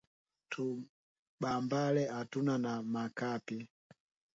Tubambale 0.51 2.03
atuna 2.19 2.53
na 2.63 2.73
ma 2.91 3.03
kapi 3.17 3.57